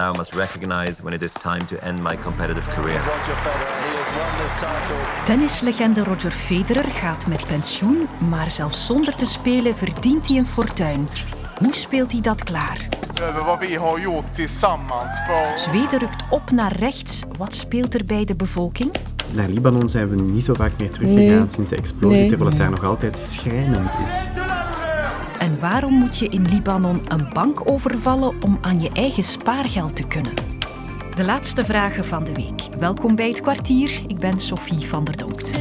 now 0.00 0.16
must 0.16 0.34
recognize 0.34 1.02
when 1.02 1.14
it 1.14 1.22
is 1.22 1.32
time 1.32 1.64
to 1.66 1.76
end 1.76 2.02
my 2.02 2.16
competitive 2.16 2.68
career. 2.74 3.00
Tennislegende 5.24 6.02
Roger 6.02 6.30
Federer 6.30 6.84
gaat 6.84 7.26
met 7.26 7.46
pensioen, 7.46 8.08
maar 8.30 8.50
zelfs 8.50 8.86
zonder 8.86 9.16
te 9.16 9.26
spelen 9.26 9.74
verdient 9.74 10.28
hij 10.28 10.36
een 10.36 10.46
fortuin. 10.46 11.08
Hoe 11.58 11.72
speelt 11.72 12.12
hij 12.12 12.20
dat 12.20 12.44
klaar? 12.44 12.88
gjort 13.94 14.34
tillsammans 14.34 15.12
Zweden 15.54 15.98
rukt 15.98 16.24
op 16.30 16.50
naar 16.50 16.76
rechts. 16.76 17.22
Wat 17.38 17.54
speelt 17.54 17.94
er 17.94 18.04
bij 18.04 18.24
de 18.24 18.36
bevolking? 18.36 18.90
Naar 19.32 19.48
Libanon 19.48 19.88
zijn 19.88 20.08
we 20.08 20.22
niet 20.22 20.44
zo 20.44 20.54
vaak 20.54 20.72
meer 20.78 20.90
teruggegaan 20.90 21.50
sinds 21.50 21.70
de 21.70 21.76
explosie, 21.76 22.28
terwijl 22.28 22.50
het 22.50 22.58
daar 22.58 22.70
nog 22.70 22.84
altijd 22.84 23.18
schrijnend 23.18 23.90
is. 24.06 24.49
En 25.40 25.60
waarom 25.60 25.94
moet 25.94 26.18
je 26.18 26.28
in 26.28 26.48
Libanon 26.48 27.02
een 27.08 27.32
bank 27.32 27.70
overvallen 27.70 28.42
om 28.42 28.58
aan 28.60 28.80
je 28.80 28.90
eigen 28.92 29.22
spaargeld 29.22 29.96
te 29.96 30.06
kunnen? 30.06 30.34
De 31.14 31.24
laatste 31.24 31.64
vragen 31.64 32.04
van 32.04 32.24
de 32.24 32.32
week. 32.32 32.76
Welkom 32.78 33.14
bij 33.16 33.28
het 33.28 33.40
kwartier. 33.40 34.02
Ik 34.06 34.18
ben 34.18 34.40
Sophie 34.40 34.86
van 34.86 35.04
der 35.04 35.16
Donkt. 35.16 35.52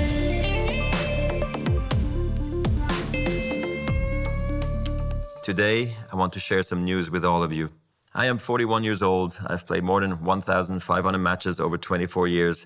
Today, 5.43 5.81
I 6.13 6.15
want 6.15 6.31
to 6.31 6.39
share 6.39 6.63
some 6.63 6.81
news 6.81 7.09
with 7.09 7.23
all 7.23 7.43
of 7.43 7.53
you. 7.53 7.69
I 8.23 8.29
am 8.29 8.39
41 8.39 8.83
years 8.83 9.01
old. 9.01 9.39
I've 9.49 9.65
played 9.65 9.83
more 9.83 10.07
than 10.07 10.17
1,500 10.23 11.23
matches 11.23 11.59
over 11.59 11.79
24 11.79 12.27
years. 12.27 12.65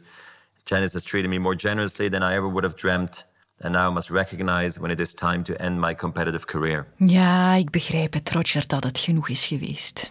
Tennis 0.64 0.94
has 0.94 1.04
treated 1.04 1.30
me 1.30 1.40
more 1.40 1.56
generously 1.56 2.10
than 2.10 2.24
I 2.24 2.36
ever 2.36 2.48
would 2.48 2.64
have 2.64 2.76
dreamt. 2.76 3.26
And 3.64 3.74
now 3.74 3.90
I 3.90 3.94
must 3.94 4.10
recognize 4.10 4.80
when 4.80 4.92
it 4.92 5.00
is 5.00 5.14
time 5.14 5.42
to 5.42 5.54
end 5.54 5.80
my 5.80 5.96
competitive 5.96 6.46
career. 6.46 6.86
Ja, 6.98 7.54
ik 7.54 7.70
begrijp 7.70 8.14
het, 8.14 8.32
Roger, 8.32 8.68
dat 8.68 8.84
het 8.84 9.00
genoeg 9.00 9.30
is 9.30 9.46
geweest. 9.46 10.08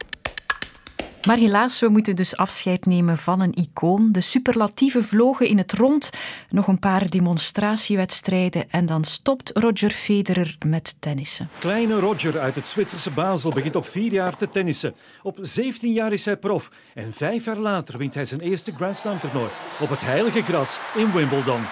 Maar 1.27 1.37
helaas, 1.37 1.81
we 1.81 1.89
moeten 1.89 2.17
dus 2.17 2.37
afscheid 2.37 2.87
nemen 2.87 3.19
van 3.19 3.41
een 3.41 3.55
icoon. 3.55 4.09
De 4.09 4.21
superlatieven 4.21 5.05
vlogen 5.05 5.49
in 5.49 5.59
het 5.59 5.73
rond. 5.73 6.11
Nog 6.51 6.67
een 6.67 6.79
paar 6.79 7.11
demonstratiewedstrijden 7.11 8.71
en 8.71 8.87
dan 8.87 9.05
stopt 9.05 9.51
Roger 9.55 9.91
Federer 9.91 10.57
met 10.67 10.97
tennissen. 11.01 11.49
Kleine 11.59 12.01
Roger 12.01 12.39
uit 12.39 12.55
het 12.55 12.67
Zwitserse 12.67 13.11
Basel 13.11 13.51
begint 13.51 13.77
op 13.77 13.87
vier 13.87 14.13
jaar 14.13 14.37
te 14.37 14.51
tennissen. 14.51 14.95
Op 15.23 15.39
17 15.43 15.93
jaar 15.93 16.13
is 16.13 16.25
hij 16.25 16.37
prof 16.37 16.71
en 16.95 17.13
vijf 17.13 17.45
jaar 17.45 17.59
later 17.59 17.99
wint 17.99 18.15
hij 18.15 18.25
zijn 18.25 18.41
eerste 18.41 18.73
Grand 18.73 18.97
Slam 18.97 19.21
toernooi 19.21 19.51
op 19.81 19.89
het 19.89 20.01
heilige 20.01 20.43
gras 20.43 20.79
in 20.95 21.13
Wimbledon. 21.13 21.63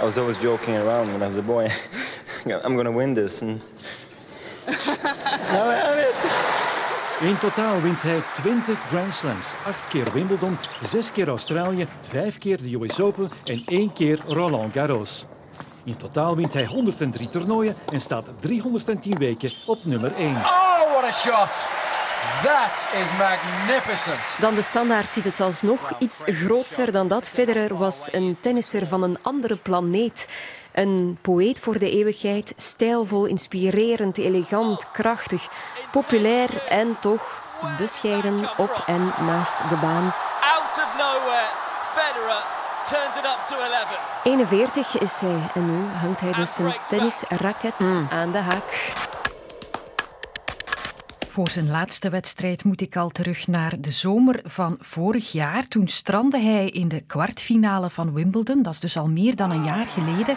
I 0.00 0.04
was 0.04 0.18
always 0.18 0.36
joking 0.36 0.76
around 0.76 1.12
when 1.12 1.22
I 1.22 1.26
was 1.26 1.36
a 1.36 1.42
boy. 1.42 1.68
I'm 2.64 2.76
gonna 2.76 2.92
win 2.92 3.14
this. 3.14 3.42
And 3.42 3.64
now 4.66 5.64
I 5.64 5.74
have 5.74 5.98
it. 5.98 6.48
In 7.20 7.38
totaal 7.38 7.80
wint 7.80 8.02
hij 8.02 8.20
20 8.34 8.76
Grand 8.88 9.14
Slams, 9.14 9.52
acht 9.66 9.88
keer 9.88 10.12
Wimbledon, 10.12 10.58
zes 10.82 11.12
keer 11.12 11.28
Australië, 11.28 11.86
vijf 12.08 12.38
keer 12.38 12.58
de 12.58 12.74
US 12.74 13.00
Open 13.00 13.30
en 13.44 13.62
één 13.66 13.92
keer 13.92 14.20
Roland 14.26 14.72
Garros. 14.72 15.24
In 15.84 15.96
totaal 15.96 16.36
wint 16.36 16.52
hij 16.52 16.64
103 16.64 17.28
toernooien 17.28 17.74
en 17.92 18.00
staat 18.00 18.26
310 18.40 19.18
weken 19.18 19.50
op 19.66 19.84
nummer 19.84 20.14
1. 20.14 20.36
Oh, 20.36 20.92
what 20.92 21.04
a 21.04 21.12
shot! 21.12 21.68
That 22.42 22.88
is 23.02 23.08
magnificent. 23.18 24.40
Dan 24.40 24.54
de 24.54 24.62
standaard 24.62 25.12
ziet 25.12 25.24
het 25.24 25.40
alsnog 25.40 25.92
iets 25.98 26.22
grootser 26.24 26.92
dan 26.92 27.08
dat. 27.08 27.28
Federer 27.28 27.76
was 27.76 28.08
een 28.10 28.36
tennisser 28.40 28.86
van 28.86 29.02
een 29.02 29.18
andere 29.22 29.56
planeet. 29.56 30.28
Een 30.72 31.18
poëet 31.22 31.58
voor 31.58 31.78
de 31.78 31.90
eeuwigheid, 31.90 32.52
stijlvol, 32.56 33.26
inspirerend, 33.26 34.18
elegant, 34.18 34.90
krachtig, 34.92 35.48
populair 35.90 36.66
en 36.68 36.96
toch 37.00 37.42
bescheiden 37.78 38.50
op 38.56 38.82
en 38.86 39.12
naast 39.26 39.56
de 39.68 39.76
baan. 39.76 40.12
Out 40.40 40.78
of 40.84 40.96
nowhere, 40.96 41.48
Federer 41.94 42.42
turns 42.82 43.16
it 43.18 43.24
up 43.24 43.44
to 43.48 43.56
11. 43.56 44.22
41 44.24 44.98
is 44.98 45.20
hij 45.20 45.50
en 45.54 45.66
nu 45.66 45.88
hangt 46.00 46.20
hij 46.20 46.32
dus 46.32 46.58
een 46.58 46.74
tennisraket 46.88 47.74
aan 48.10 48.30
de 48.32 48.38
haak. 48.38 49.07
Voor 51.38 51.50
zijn 51.50 51.70
laatste 51.70 52.10
wedstrijd 52.10 52.64
moet 52.64 52.80
ik 52.80 52.96
al 52.96 53.08
terug 53.08 53.46
naar 53.46 53.80
de 53.80 53.90
zomer 53.90 54.40
van 54.44 54.76
vorig 54.80 55.32
jaar. 55.32 55.68
Toen 55.68 55.88
strandde 55.88 56.38
hij 56.38 56.68
in 56.68 56.88
de 56.88 57.00
kwartfinale 57.00 57.90
van 57.90 58.12
Wimbledon. 58.12 58.62
Dat 58.62 58.72
is 58.72 58.80
dus 58.80 58.96
al 58.96 59.08
meer 59.08 59.36
dan 59.36 59.50
een 59.50 59.64
jaar 59.64 59.86
geleden. 59.86 60.36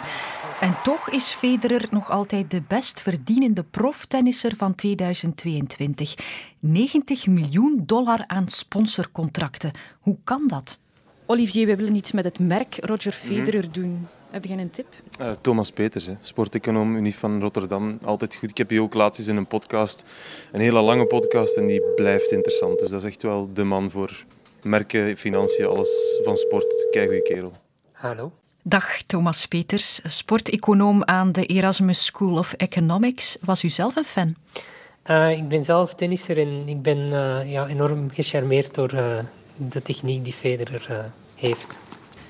En 0.60 0.76
toch 0.82 1.10
is 1.10 1.32
Federer 1.32 1.86
nog 1.90 2.10
altijd 2.10 2.50
de 2.50 2.62
best 2.68 3.00
verdienende 3.00 3.62
proftennisser 3.62 4.56
van 4.56 4.74
2022. 4.74 6.14
90 6.58 7.26
miljoen 7.26 7.82
dollar 7.86 8.24
aan 8.26 8.48
sponsorcontracten. 8.48 9.72
Hoe 10.00 10.16
kan 10.24 10.42
dat? 10.46 10.80
Olivier, 11.26 11.66
we 11.66 11.76
willen 11.76 11.94
iets 11.94 12.12
met 12.12 12.24
het 12.24 12.38
merk 12.38 12.76
Roger 12.84 13.12
Federer 13.12 13.72
doen. 13.72 14.08
Heb 14.32 14.44
jij 14.44 14.58
een 14.58 14.70
tip? 14.70 14.86
Eh, 15.18 15.30
Thomas 15.40 15.70
Peters, 15.70 16.06
hè, 16.06 16.14
sporteconoom, 16.20 16.96
Unie 16.96 17.14
van 17.14 17.40
Rotterdam. 17.40 17.98
Altijd 18.02 18.34
goed. 18.34 18.50
Ik 18.50 18.58
heb 18.58 18.68
die 18.68 18.82
ook 18.82 18.94
laatst 18.94 19.20
eens 19.20 19.28
in 19.28 19.36
een 19.36 19.46
podcast. 19.46 20.04
Een 20.52 20.60
hele 20.60 20.80
lange 20.80 21.06
podcast 21.06 21.56
en 21.56 21.66
die 21.66 21.82
blijft 21.94 22.30
interessant. 22.30 22.78
Dus 22.78 22.88
dat 22.88 23.02
is 23.02 23.08
echt 23.08 23.22
wel 23.22 23.50
de 23.52 23.64
man 23.64 23.90
voor 23.90 24.24
merken, 24.62 25.16
financiën, 25.16 25.66
alles 25.66 26.20
van 26.24 26.36
sport. 26.36 26.86
Keigoeie 26.90 27.22
kerel. 27.22 27.52
Hallo. 27.92 28.32
Dag 28.62 29.02
Thomas 29.02 29.46
Peters, 29.46 30.00
sporteconoom 30.04 31.04
aan 31.04 31.32
de 31.32 31.46
Erasmus 31.46 32.04
School 32.04 32.38
of 32.38 32.52
Economics. 32.52 33.36
Was 33.40 33.62
u 33.62 33.68
zelf 33.68 33.96
een 33.96 34.04
fan? 34.04 34.34
Uh, 35.10 35.30
ik 35.30 35.48
ben 35.48 35.64
zelf 35.64 35.94
tennisser 35.94 36.38
en 36.38 36.68
ik 36.68 36.82
ben 36.82 36.98
uh, 36.98 37.52
ja, 37.52 37.66
enorm 37.66 38.10
gecharmeerd 38.10 38.74
door 38.74 38.94
uh, 38.94 39.18
de 39.56 39.82
techniek 39.82 40.24
die 40.24 40.32
Federer 40.32 41.12
heeft. 41.34 41.80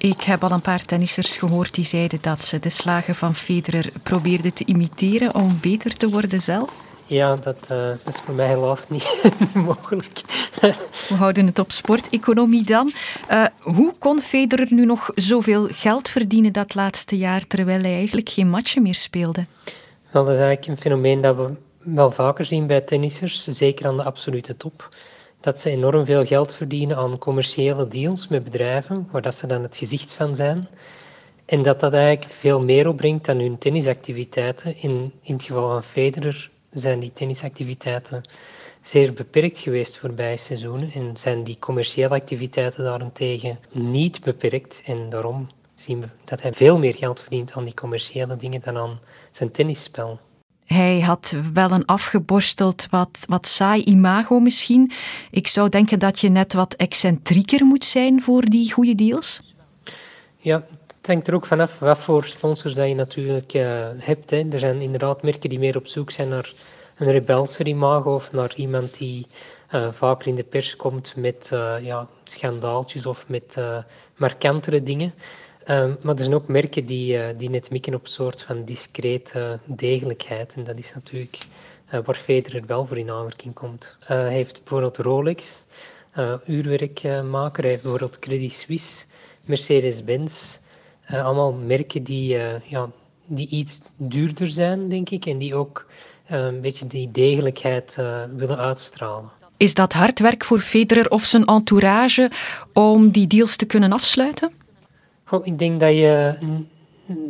Ik 0.03 0.23
heb 0.23 0.45
al 0.45 0.51
een 0.51 0.61
paar 0.61 0.85
tennissers 0.85 1.37
gehoord 1.37 1.75
die 1.75 1.85
zeiden 1.85 2.19
dat 2.21 2.45
ze 2.45 2.59
de 2.59 2.69
slagen 2.69 3.15
van 3.15 3.35
Federer 3.35 3.93
probeerden 4.03 4.55
te 4.55 4.65
imiteren 4.65 5.35
om 5.35 5.59
beter 5.61 5.97
te 5.97 6.09
worden 6.09 6.41
zelf. 6.41 6.73
Ja, 7.07 7.35
dat, 7.35 7.57
uh, 7.63 7.69
dat 7.69 8.09
is 8.09 8.21
voor 8.25 8.35
mij 8.35 8.47
helaas 8.47 8.89
niet 8.89 9.33
mogelijk. 9.55 10.21
We 11.09 11.15
houden 11.15 11.47
het 11.47 11.59
op 11.59 11.73
sporteconomie 11.73 12.65
dan. 12.65 12.93
Uh, 13.31 13.45
hoe 13.61 13.93
kon 13.99 14.21
Federer 14.21 14.67
nu 14.71 14.85
nog 14.85 15.11
zoveel 15.15 15.69
geld 15.71 16.09
verdienen 16.09 16.53
dat 16.53 16.75
laatste 16.75 17.17
jaar, 17.17 17.47
terwijl 17.47 17.83
hij 17.83 17.95
eigenlijk 17.95 18.29
geen 18.29 18.51
matchen 18.51 18.83
meer 18.83 18.95
speelde? 18.95 19.47
Wel, 20.11 20.25
dat 20.25 20.35
is 20.35 20.41
eigenlijk 20.41 20.69
een 20.69 20.83
fenomeen 20.83 21.21
dat 21.21 21.37
we 21.37 21.55
wel 21.79 22.11
vaker 22.11 22.45
zien 22.45 22.67
bij 22.67 22.81
tennissers, 22.81 23.45
zeker 23.45 23.87
aan 23.87 23.97
de 23.97 24.05
absolute 24.05 24.57
top 24.57 24.89
dat 25.43 25.59
ze 25.59 25.71
enorm 25.71 26.05
veel 26.05 26.27
geld 26.27 26.55
verdienen 26.55 26.97
aan 26.97 27.19
commerciële 27.19 27.89
deals 27.89 28.29
met 28.29 28.45
bedrijven, 28.45 29.09
waar 29.11 29.23
dat 29.23 29.35
ze 29.35 29.47
dan 29.47 29.63
het 29.63 29.77
gezicht 29.77 30.15
van 30.15 30.35
zijn. 30.35 30.69
En 31.45 31.63
dat 31.63 31.81
dat 31.81 31.93
eigenlijk 31.93 32.33
veel 32.33 32.61
meer 32.61 32.89
opbrengt 32.89 33.25
dan 33.25 33.39
hun 33.39 33.59
tennisactiviteiten. 33.59 34.77
In, 34.77 35.13
in 35.23 35.35
het 35.35 35.43
geval 35.43 35.69
van 35.71 35.85
Federer 35.85 36.51
zijn 36.71 37.01
die 37.01 37.13
tennisactiviteiten 37.13 38.23
zeer 38.83 39.13
beperkt 39.13 39.59
geweest 39.59 39.99
voorbije 39.99 40.37
seizoenen 40.37 40.91
en 40.91 41.17
zijn 41.17 41.45
die 41.45 41.57
commerciële 41.59 42.15
activiteiten 42.15 42.85
daarentegen 42.85 43.59
niet 43.71 44.21
beperkt. 44.25 44.83
En 44.85 45.11
daarom 45.11 45.49
zien 45.75 46.01
we 46.01 46.07
dat 46.25 46.43
hij 46.43 46.53
veel 46.53 46.79
meer 46.79 46.95
geld 46.95 47.21
verdient 47.21 47.53
aan 47.53 47.65
die 47.65 47.75
commerciële 47.75 48.37
dingen 48.37 48.61
dan 48.65 48.77
aan 48.77 49.01
zijn 49.31 49.51
tennisspel. 49.51 50.19
Hij 50.73 51.01
had 51.01 51.37
wel 51.53 51.71
een 51.71 51.85
afgeborsteld, 51.85 52.87
wat, 52.91 53.19
wat 53.29 53.47
saai 53.47 53.83
imago 53.83 54.41
misschien. 54.41 54.93
Ik 55.31 55.49
zou 55.49 55.69
denken 55.69 55.99
dat 55.99 56.19
je 56.19 56.29
net 56.29 56.53
wat 56.53 56.75
excentrieker 56.75 57.65
moet 57.65 57.85
zijn 57.85 58.23
voor 58.23 58.45
die 58.45 58.73
goede 58.73 58.95
deals. 58.95 59.41
Ja, 60.37 60.65
het 60.97 61.07
hangt 61.07 61.29
er 61.29 61.35
ook 61.35 61.47
vanaf 61.47 61.79
wat 61.79 61.99
voor 61.99 62.25
sponsors 62.25 62.75
dat 62.75 62.89
je 62.89 62.95
natuurlijk 62.95 63.55
uh, 63.55 63.87
hebt. 63.99 64.33
Er 64.33 64.59
zijn 64.59 64.81
inderdaad 64.81 65.23
merken 65.23 65.51
die 65.51 65.59
meer 65.59 65.77
op 65.77 65.87
zoek 65.87 66.11
zijn 66.11 66.29
naar 66.29 66.53
een 66.97 67.11
rebelser 67.11 67.67
imago 67.67 68.15
of 68.15 68.33
naar 68.33 68.53
iemand 68.55 68.99
die 68.99 69.27
uh, 69.75 69.89
vaker 69.93 70.27
in 70.27 70.35
de 70.35 70.45
pers 70.45 70.77
komt 70.77 71.17
met 71.17 71.51
uh, 71.53 71.75
ja, 71.83 72.09
schandaaltjes 72.25 73.07
of 73.07 73.29
met 73.29 73.61
markantere 74.17 74.83
dingen. 74.83 75.15
Um, 75.71 75.97
maar 76.03 76.15
er 76.15 76.21
zijn 76.21 76.35
ook 76.35 76.49
merken 76.49 76.87
die, 76.87 77.17
uh, 77.17 77.25
die 77.39 77.51
net 77.51 77.71
mikken 77.71 77.95
op 77.95 78.03
een 78.03 78.11
soort 78.11 78.43
van 78.43 78.65
discrete 78.65 79.61
degelijkheid. 79.65 80.55
En 80.55 80.65
dat 80.65 80.79
is 80.79 80.95
natuurlijk 80.95 81.39
uh, 81.95 82.01
waar 82.05 82.15
Federer 82.15 82.63
wel 82.67 82.87
voor 82.87 82.99
in 82.99 83.11
aanmerking 83.11 83.55
komt. 83.55 83.97
Uh, 84.03 84.07
hij 84.09 84.33
heeft 84.33 84.59
bijvoorbeeld 84.59 84.97
Rolex, 84.97 85.65
uurwerkmaker. 86.47 87.63
hij 87.63 87.71
heeft 87.71 87.83
bijvoorbeeld 87.83 88.19
Credit 88.19 88.53
Suisse, 88.53 89.05
Mercedes-Benz. 89.45 90.59
allemaal 91.07 91.53
merken 91.53 92.03
die, 92.03 92.39
ja, 92.65 92.91
die 93.27 93.49
iets 93.49 93.81
duurder 93.97 94.49
zijn, 94.49 94.89
denk 94.89 95.11
ik. 95.11 95.27
En 95.27 95.39
die 95.39 95.55
ook 95.55 95.87
een 96.27 96.61
beetje 96.61 96.87
die 96.87 97.11
degelijkheid 97.11 97.97
willen 98.37 98.59
uitstralen. 98.59 99.31
Is 99.57 99.75
dat 99.75 99.93
hard 99.93 100.19
werk 100.19 100.45
voor 100.45 100.61
Federer 100.61 101.11
of 101.11 101.25
zijn 101.25 101.45
entourage 101.45 102.31
om 102.73 103.11
die 103.11 103.27
deals 103.27 103.57
te 103.57 103.67
kunnen 103.67 103.93
afsluiten? 103.93 104.53
Ik 105.43 105.59
denk 105.59 105.81
dat 105.81 105.91
je 105.91 106.35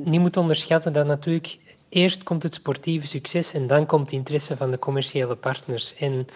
niet 0.05 0.21
moet 0.21 0.37
onderschatten 0.37 0.93
dat 0.93 1.07
natuurlijk 1.07 1.59
eerst 1.89 2.23
komt 2.23 2.43
het 2.43 2.55
sportieve 2.55 3.07
succes 3.07 3.53
en 3.53 3.67
dan 3.67 3.87
komt 3.87 4.09
de 4.09 4.17
interesse 4.17 4.57
van 4.57 4.71
de 4.71 4.79
commerciële 4.79 5.37
partners. 5.37 5.95
En 5.95 6.27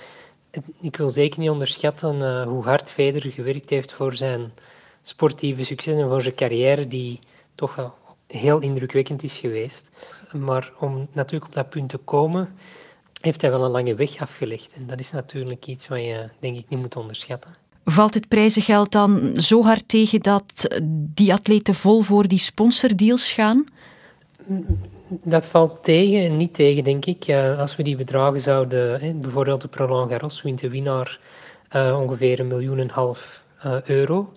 ik 0.81 0.97
wil 0.97 1.11
zeker 1.11 1.41
niet 1.41 1.51
onderschatten 1.51 2.17
uh, 2.17 2.43
hoe 2.43 2.65
hard 2.65 2.93
Federer 2.93 3.33
gewerkt 3.33 3.71
heeft 3.71 3.93
voor 3.93 4.15
zijn 4.15 4.53
sportieve 5.03 5.65
succes 5.65 5.99
en 5.99 6.09
voor 6.09 6.23
zijn 6.23 6.35
carrière, 6.35 6.89
die 6.89 7.21
toch 7.55 7.75
wel 7.75 7.95
heel 8.27 8.59
indrukwekkend 8.59 9.23
is 9.23 9.37
geweest. 9.37 9.91
Maar 10.33 10.73
om 10.79 11.09
natuurlijk 11.13 11.47
op 11.47 11.55
dat 11.55 11.71
punt 11.71 11.89
te 11.89 11.97
komen, 11.97 12.55
heeft 13.21 13.41
hij 13.41 13.51
wel 13.51 13.65
een 13.65 13.71
lange 13.71 13.95
weg 13.95 14.21
afgelegd. 14.21 14.75
En 14.75 14.87
dat 14.87 15.01
is 15.01 15.11
natuurlijk 15.11 15.67
iets 15.67 15.89
wat 15.89 16.01
je, 16.01 16.29
denk 16.39 16.57
ik, 16.57 16.69
niet 16.69 16.81
moet 16.81 16.97
onderschatten. 16.97 17.66
Valt 17.89 18.15
het 18.15 18.29
prijzengeld 18.29 18.93
dan 18.93 19.33
zo 19.37 19.63
hard 19.63 19.89
tegen 19.89 20.23
dat 20.23 20.79
die 21.15 21.33
atleten 21.33 21.75
vol 21.75 22.03
voor 22.03 22.29
die 22.29 22.39
sponsordeals 22.39 23.33
gaan? 23.33 23.67
Dat 25.25 25.47
valt 25.47 25.85
tegen 25.85 26.25
en 26.25 26.37
niet 26.37 26.55
tegen, 26.55 26.85
denk 26.85 27.05
ik. 27.07 27.35
Als 27.59 27.77
we 27.77 27.83
die 27.83 27.97
bedragen 27.97 28.41
zouden... 28.41 29.21
Bijvoorbeeld 29.21 29.61
de 29.61 29.69
Roland 29.71 30.11
Garros 30.11 30.43
wint 30.43 30.61
de 30.61 30.69
winnaar 30.69 31.21
uh, 31.77 32.01
ongeveer 32.03 32.41
een 32.41 32.47
miljoen 32.47 32.79
en 32.79 32.83
een 32.83 32.91
half 32.91 33.45
uh, 33.67 33.83
euro. 33.83 34.33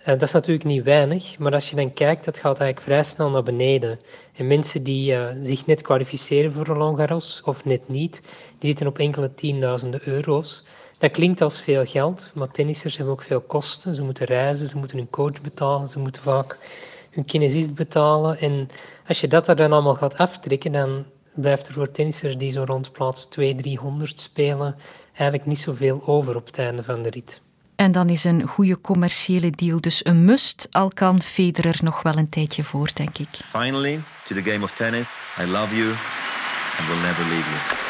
Uh, 0.00 0.06
dat 0.06 0.22
is 0.22 0.32
natuurlijk 0.32 0.64
niet 0.64 0.84
weinig, 0.84 1.38
maar 1.38 1.52
als 1.52 1.70
je 1.70 1.76
dan 1.76 1.92
kijkt, 1.92 2.24
dat 2.24 2.38
gaat 2.38 2.58
eigenlijk 2.58 2.80
vrij 2.80 3.02
snel 3.02 3.30
naar 3.30 3.42
beneden. 3.42 3.98
En 4.34 4.46
mensen 4.46 4.82
die 4.82 5.16
zich 5.42 5.66
net 5.66 5.82
kwalificeren 5.82 6.52
voor 6.52 6.64
Roland 6.64 6.98
Garros, 6.98 7.42
of 7.44 7.64
net 7.64 7.88
niet, 7.88 8.20
die 8.58 8.68
zitten 8.68 8.86
op 8.86 8.98
enkele 8.98 9.34
tienduizenden 9.34 10.00
euro's. 10.04 10.64
Dat 11.02 11.10
klinkt 11.10 11.40
als 11.40 11.60
veel 11.60 11.86
geld, 11.86 12.30
maar 12.34 12.50
tennissers 12.50 12.96
hebben 12.96 13.14
ook 13.14 13.22
veel 13.22 13.40
kosten. 13.40 13.94
Ze 13.94 14.02
moeten 14.02 14.26
reizen, 14.26 14.68
ze 14.68 14.76
moeten 14.76 14.96
hun 14.96 15.10
coach 15.10 15.40
betalen, 15.40 15.88
ze 15.88 15.98
moeten 15.98 16.22
vaak 16.22 16.56
hun 17.10 17.24
kinesist 17.24 17.74
betalen. 17.74 18.38
En 18.38 18.68
als 19.06 19.20
je 19.20 19.28
dat 19.28 19.48
er 19.48 19.56
dan 19.56 19.72
allemaal 19.72 19.94
gaat 19.94 20.18
aftrekken, 20.18 20.72
dan 20.72 21.04
blijft 21.34 21.68
er 21.68 21.74
voor 21.74 21.90
tennissers 21.90 22.36
die 22.36 22.50
zo 22.50 22.64
rond 22.66 22.92
plaats 22.92 23.26
200, 23.26 23.66
300 23.66 24.20
spelen 24.20 24.76
eigenlijk 25.12 25.46
niet 25.46 25.58
zoveel 25.58 26.02
over 26.06 26.36
op 26.36 26.46
het 26.46 26.58
einde 26.58 26.82
van 26.82 27.02
de 27.02 27.10
rit. 27.10 27.40
En 27.76 27.92
dan 27.92 28.08
is 28.08 28.24
een 28.24 28.46
goede 28.46 28.80
commerciële 28.80 29.50
deal 29.50 29.80
dus 29.80 30.04
een 30.04 30.24
must, 30.24 30.68
al 30.70 30.88
kan 30.88 31.22
Federer 31.22 31.78
nog 31.82 32.02
wel 32.02 32.16
een 32.16 32.28
tijdje 32.28 32.64
voor, 32.64 32.90
denk 32.94 33.18
ik. 33.18 33.28
Finally, 33.32 34.00
to 34.28 34.34
the 34.34 34.42
game 34.42 34.64
of 34.64 34.72
tennis. 34.72 35.08
I 35.40 35.44
love 35.44 35.76
you 35.76 35.88
and 36.78 36.88
will 36.88 37.00
never 37.00 37.24
leave 37.28 37.48
you. 37.50 37.81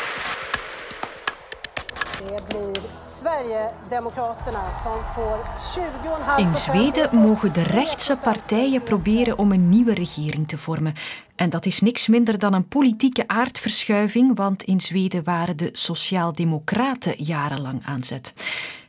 In 6.36 6.54
Zweden 6.54 7.16
mogen 7.16 7.52
de 7.52 7.62
rechtse 7.62 8.16
partijen 8.22 8.82
proberen 8.82 9.38
om 9.38 9.52
een 9.52 9.68
nieuwe 9.68 9.94
regering 9.94 10.48
te 10.48 10.58
vormen. 10.58 10.94
En 11.34 11.50
dat 11.50 11.66
is 11.66 11.80
niks 11.80 12.08
minder 12.08 12.38
dan 12.38 12.52
een 12.52 12.68
politieke 12.68 13.28
aardverschuiving, 13.28 14.36
want 14.36 14.62
in 14.62 14.80
Zweden 14.80 15.24
waren 15.24 15.56
de 15.56 15.68
Sociaaldemocraten 15.72 17.14
jarenlang 17.24 17.82
aan 17.84 18.02
zet. 18.02 18.34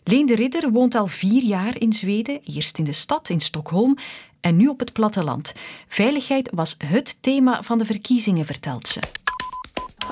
Leen 0.03 0.25
de 0.25 0.35
Ridder 0.35 0.71
woont 0.71 0.95
al 0.95 1.07
vier 1.07 1.43
jaar 1.43 1.77
in 1.77 1.93
Zweden, 1.93 2.41
eerst 2.43 2.77
in 2.77 2.83
de 2.83 2.91
stad 2.91 3.29
in 3.29 3.39
Stockholm 3.39 3.97
en 4.41 4.55
nu 4.55 4.67
op 4.67 4.79
het 4.79 4.93
platteland. 4.93 5.53
Veiligheid 5.87 6.49
was 6.53 6.75
het 6.85 7.17
thema 7.21 7.63
van 7.63 7.77
de 7.77 7.85
verkiezingen, 7.85 8.45
vertelt 8.45 8.87
ze. 8.87 9.22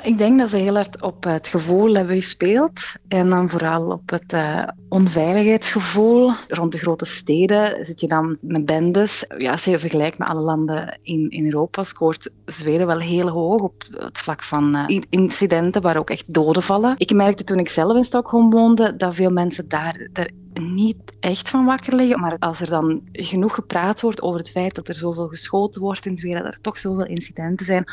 Ik 0.02 0.18
denk 0.18 0.40
dat 0.40 0.50
ze 0.50 0.58
heel 0.58 0.74
hard 0.74 1.02
op 1.02 1.24
het 1.24 1.48
gevoel 1.48 1.94
hebben 1.94 2.16
gespeeld. 2.16 2.80
En 3.08 3.30
dan 3.30 3.50
vooral 3.50 3.92
op 3.92 4.10
het 4.10 4.34
uh, 4.34 4.68
onveiligheidsgevoel. 4.90 6.32
Rond 6.48 6.72
de 6.72 6.78
grote 6.78 7.06
steden 7.06 7.86
zit 7.86 8.00
je 8.00 8.08
dan 8.08 8.38
met 8.42 8.66
bendes. 8.66 9.26
Ja, 9.38 9.52
als 9.52 9.64
je 9.64 9.80
vergelijkt 9.80 10.18
met 10.18 10.28
alle 10.28 10.42
landen 10.42 11.00
in, 11.02 11.30
in 11.30 11.46
Europa, 11.46 11.84
scoort 11.84 12.30
Zweden 12.46 12.88
wel 12.88 13.00
heel 13.00 13.30
hoog 13.30 13.62
op 13.62 13.84
het 13.92 14.18
vlak 14.18 14.44
van 14.44 14.76
uh, 14.90 15.02
incidenten 15.10 15.82
waar 15.82 15.98
ook 15.98 16.10
echt 16.10 16.34
doden 16.34 16.64
vallen. 16.64 16.94
Ik 16.98 17.14
merkte 17.14 17.44
toen 17.44 17.60
ik 17.60 17.70
zelf 17.70 17.98
in 17.98 18.04
Stockholm 18.04 18.50
woonde 18.50 18.96
dat 18.96 19.16
veel 19.16 19.32
mensen 19.32 19.68
daar, 19.68 20.10
daar 20.14 20.30
niet 20.54 20.98
echt 21.20 21.50
van 21.50 21.66
wakker 21.66 21.96
liggen. 21.96 22.20
Maar 22.20 22.36
als 22.40 22.62
er 22.62 22.70
dan 22.70 23.02
genoeg 23.12 23.56
gepraat 23.56 24.02
wordt 24.02 24.22
over 24.22 24.40
het 24.40 24.52
feit 24.52 24.76
dat 24.76 24.88
er 24.88 24.96
zoveel 24.96 25.28
geschoten 25.28 25.82
wordt 25.82 26.06
in 26.06 26.18
Zweden, 26.18 26.44
dat 26.44 26.54
er 26.54 26.62
toch 26.62 26.80
zoveel 26.80 27.06
incidenten 27.06 27.66
zijn, 27.66 27.86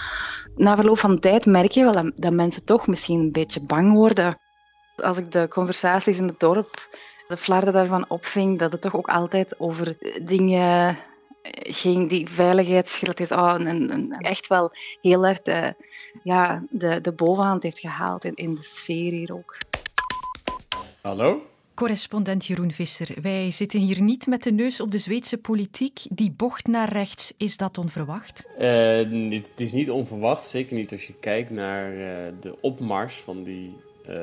na 0.56 0.76
verloop 0.76 0.98
van 0.98 1.18
tijd 1.18 1.46
merk 1.46 1.70
je 1.70 1.84
wel 1.84 2.12
dat, 2.16 2.32
mensen 2.32 2.64
toch 2.64 2.86
misschien 2.86 3.20
een 3.20 3.32
beetje 3.32 3.64
bang 3.64 3.92
worden. 3.92 4.38
Als 4.96 5.18
ik 5.18 5.32
de 5.32 5.46
conversaties 5.48 6.18
in 6.18 6.26
het 6.26 6.40
dorp, 6.40 6.88
de 7.28 7.36
flarden 7.36 7.72
daarvan 7.72 8.08
opving, 8.08 8.58
dat 8.58 8.72
het 8.72 8.80
toch 8.80 8.96
ook 8.96 9.08
altijd 9.08 9.60
over 9.60 9.96
dingen 10.22 10.98
ging 11.52 12.08
die 12.08 12.28
veiligheidsgerelateerd 12.28 13.30
oh, 13.30 13.54
en, 13.58 14.10
echt 14.18 14.46
wel 14.46 14.70
heel 15.00 15.26
erg 15.26 15.42
de, 15.42 15.74
ja, 16.22 16.64
de, 16.70 17.00
de 17.00 17.12
bovenhand 17.12 17.62
heeft 17.62 17.78
gehaald 17.78 18.24
in, 18.24 18.34
in 18.34 18.54
de 18.54 18.62
sfeer 18.62 19.12
hier 19.12 19.34
ook. 19.34 19.58
Hallo? 21.02 21.42
Correspondent 21.78 22.46
Jeroen 22.46 22.72
Visser, 22.72 23.22
wij 23.22 23.50
zitten 23.50 23.80
hier 23.80 24.02
niet 24.02 24.26
met 24.26 24.42
de 24.42 24.52
neus 24.52 24.80
op 24.80 24.90
de 24.90 24.98
Zweedse 24.98 25.38
politiek. 25.38 26.00
Die 26.10 26.32
bocht 26.36 26.66
naar 26.66 26.92
rechts, 26.92 27.32
is 27.36 27.56
dat 27.56 27.78
onverwacht? 27.78 28.46
Uh, 28.58 29.30
het 29.30 29.60
is 29.60 29.72
niet 29.72 29.90
onverwacht, 29.90 30.44
zeker 30.44 30.76
niet 30.76 30.92
als 30.92 31.06
je 31.06 31.14
kijkt 31.20 31.50
naar 31.50 31.92
uh, 31.92 32.00
de 32.40 32.56
opmars 32.60 33.16
van 33.16 33.42
die 33.42 33.76
uh, 34.08 34.14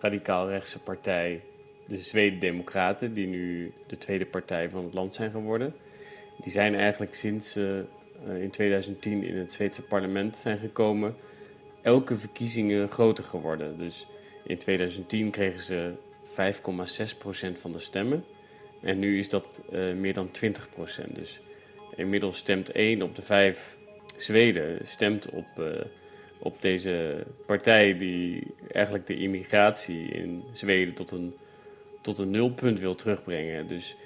radicaal-rechtse 0.00 0.78
partij, 0.78 1.42
de 1.86 1.98
Zweden 1.98 2.38
Democraten, 2.38 3.14
die 3.14 3.26
nu 3.26 3.72
de 3.86 3.98
tweede 3.98 4.26
partij 4.26 4.70
van 4.70 4.84
het 4.84 4.94
land 4.94 5.14
zijn 5.14 5.30
geworden. 5.30 5.74
Die 6.42 6.52
zijn 6.52 6.74
eigenlijk 6.74 7.14
sinds 7.14 7.52
ze 7.52 7.84
in 8.40 8.50
2010 8.50 9.22
in 9.22 9.36
het 9.36 9.52
Zweedse 9.52 9.82
parlement 9.82 10.36
zijn 10.36 10.58
gekomen, 10.58 11.16
elke 11.82 12.16
verkiezingen 12.16 12.88
groter 12.88 13.24
geworden. 13.24 13.78
Dus 13.78 14.06
in 14.44 14.58
2010 14.58 15.30
kregen 15.30 15.60
ze 15.60 15.94
5,6% 16.32 17.52
van 17.52 17.72
de 17.72 17.78
stemmen. 17.78 18.24
En 18.80 18.98
nu 18.98 19.18
is 19.18 19.28
dat 19.28 19.60
uh, 19.72 19.94
meer 19.94 20.14
dan 20.14 20.30
20%. 21.08 21.12
Dus 21.12 21.40
inmiddels 21.96 22.36
stemt 22.36 22.70
1 22.70 23.02
op 23.02 23.14
de 23.14 23.22
5 23.22 23.76
Zweden 24.16 24.86
stemt 24.86 25.30
op, 25.30 25.46
uh, 25.58 25.66
op 26.38 26.62
deze 26.62 27.24
partij 27.46 27.96
die 27.96 28.54
eigenlijk 28.70 29.06
de 29.06 29.16
immigratie 29.16 30.04
in 30.04 30.42
Zweden 30.52 30.94
tot 30.94 31.10
een, 31.10 31.34
tot 32.00 32.18
een 32.18 32.30
nulpunt 32.30 32.80
wil 32.80 32.94
terugbrengen. 32.94 33.66
Dus 33.66 33.96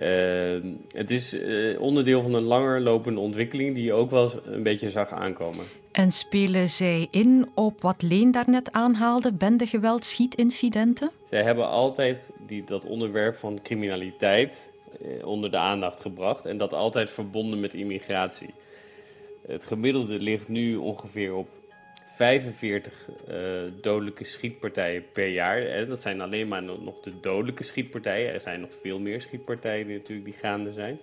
uh, 0.00 0.74
het 0.88 1.10
is 1.10 1.36
onderdeel 1.78 2.22
van 2.22 2.34
een 2.34 2.42
langer 2.42 2.80
lopende 2.80 3.20
ontwikkeling 3.20 3.74
die 3.74 3.84
je 3.84 3.92
ook 3.92 4.10
wel 4.10 4.32
een 4.44 4.62
beetje 4.62 4.90
zag 4.90 5.10
aankomen. 5.10 5.64
En 5.92 6.12
spelen 6.12 6.68
zij 6.68 7.08
in 7.10 7.48
op 7.54 7.80
wat 7.80 8.02
Leen 8.02 8.30
daarnet 8.30 8.72
aanhaalde, 8.72 9.32
bendegeweld, 9.32 10.04
schietincidenten? 10.04 11.10
Zij 11.24 11.42
hebben 11.42 11.68
altijd 11.68 12.30
die, 12.46 12.64
dat 12.64 12.84
onderwerp 12.84 13.34
van 13.34 13.58
criminaliteit 13.62 14.72
eh, 15.00 15.26
onder 15.26 15.50
de 15.50 15.56
aandacht 15.56 16.00
gebracht 16.00 16.44
en 16.44 16.56
dat 16.56 16.72
altijd 16.72 17.10
verbonden 17.10 17.60
met 17.60 17.74
immigratie. 17.74 18.54
Het 19.46 19.66
gemiddelde 19.66 20.18
ligt 20.18 20.48
nu 20.48 20.76
ongeveer 20.76 21.34
op 21.34 21.48
45 22.04 23.08
uh, 23.28 23.64
eh, 23.64 23.72
dodelijke 23.80 24.24
schietpartijen 24.24 25.04
per 25.12 25.28
jaar. 25.28 25.66
En 25.66 25.88
dat 25.88 26.00
zijn 26.00 26.20
alleen 26.20 26.48
maar 26.48 26.62
nog 26.62 27.00
de 27.00 27.12
dodelijke 27.20 27.62
schietpartijen. 27.62 28.32
Er 28.32 28.40
zijn 28.40 28.60
nog 28.60 28.74
veel 28.80 28.98
meer 28.98 29.20
schietpartijen 29.20 29.86
die 29.86 29.96
natuurlijk 29.96 30.30
die 30.30 30.38
gaande 30.38 30.72
zijn. 30.72 31.00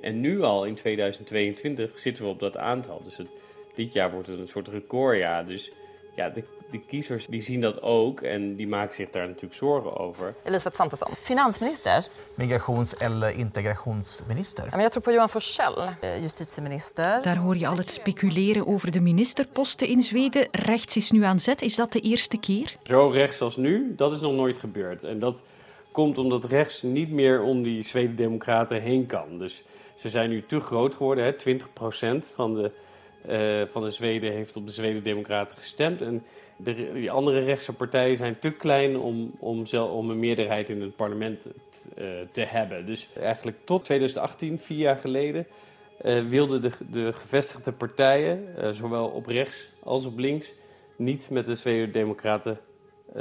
En 0.00 0.20
nu 0.20 0.42
al 0.42 0.64
in 0.64 0.74
2022 0.74 1.98
zitten 1.98 2.24
we 2.24 2.30
op 2.30 2.38
dat 2.38 2.56
aantal. 2.56 3.00
Dus 3.04 3.16
het, 3.16 3.28
dit 3.74 3.92
jaar 3.92 4.10
wordt 4.10 4.28
het 4.28 4.38
een 4.38 4.48
soort 4.48 4.68
recordjaar. 4.68 5.46
Dus 5.46 5.72
ja, 6.14 6.28
de, 6.28 6.44
de 6.70 6.80
kiezers 6.80 7.26
die 7.26 7.42
zien 7.42 7.60
dat 7.60 7.82
ook 7.82 8.20
en 8.20 8.56
die 8.56 8.68
maken 8.68 8.94
zich 8.94 9.10
daar 9.10 9.26
natuurlijk 9.26 9.54
zorgen 9.54 9.96
over. 9.96 10.34
Elisabeth 10.44 10.74
Svantesson, 10.74 11.14
finansminister. 11.14 12.08
Migrations- 12.34 12.96
eller 12.96 13.30
integrationsminister. 13.30 14.64
Ja, 14.64 14.70
men 14.70 14.80
jag 14.80 14.90
tror 14.90 15.02
på 15.02 15.12
Johan 15.12 15.30
Forssell, 15.30 15.96
eh, 16.00 16.20
justitieminister. 16.20 17.22
Daar 17.22 17.36
hoor 17.36 17.56
je 17.56 17.66
al 17.66 17.76
het 17.76 17.90
speculeren 17.90 18.66
over 18.66 18.90
de 18.90 19.00
ministerposten 19.00 19.88
in 19.88 20.02
Zweden. 20.02 20.48
Rechts 20.50 20.96
is 20.96 21.10
nu 21.10 21.22
aan 21.22 21.40
zet. 21.40 21.62
Is 21.62 21.76
dat 21.76 21.92
de 21.92 22.00
eerste 22.00 22.38
keer? 22.38 22.72
Zo 22.82 23.08
rechts 23.08 23.40
als 23.40 23.56
nu, 23.56 23.94
dat 23.96 24.12
is 24.12 24.20
nog 24.20 24.32
nooit 24.32 24.58
gebeurd. 24.58 25.04
En 25.04 25.18
dat 25.18 25.42
komt 25.92 26.18
omdat 26.18 26.44
rechts 26.44 26.82
niet 26.82 27.10
meer 27.10 27.42
om 27.42 27.62
die 27.62 27.82
Zweden-democraten 27.82 28.80
heen 28.80 29.06
kan. 29.06 29.38
Dus 29.38 29.62
ze 29.94 30.08
zijn 30.08 30.30
nu 30.30 30.46
te 30.46 30.60
groot 30.60 30.94
geworden. 30.94 31.24
Hè? 31.24 31.32
20% 31.32 32.30
van 32.34 32.54
de 32.54 32.70
uh, 33.28 33.62
van 33.66 33.82
de 33.82 33.90
Zweden 33.90 34.32
heeft 34.32 34.56
op 34.56 34.66
de 34.66 34.72
Zweden-Democraten 34.72 35.56
gestemd. 35.56 36.02
En 36.02 36.22
de, 36.56 36.92
die 36.92 37.10
andere 37.10 37.40
rechtse 37.40 37.72
partijen 37.72 38.16
zijn 38.16 38.38
te 38.38 38.50
klein 38.50 38.98
om, 38.98 39.30
om, 39.38 39.64
om 39.72 40.10
een 40.10 40.18
meerderheid 40.18 40.68
in 40.68 40.80
het 40.80 40.96
parlement 40.96 41.46
uh, 41.46 42.06
te 42.30 42.40
hebben. 42.40 42.86
Dus 42.86 43.08
eigenlijk 43.20 43.56
tot 43.64 43.84
2018, 43.84 44.58
vier 44.58 44.78
jaar 44.78 44.98
geleden, 44.98 45.46
uh, 46.04 46.24
wilden 46.24 46.60
de, 46.60 46.70
de 46.90 47.12
gevestigde 47.12 47.72
partijen, 47.72 48.74
zowel 48.74 49.06
op 49.06 49.26
rechts 49.26 49.70
als 49.82 50.06
op 50.06 50.18
links, 50.18 50.52
niet 50.96 51.30
met 51.30 51.46
de 51.46 51.54
Zweden-Democraten 51.54 52.58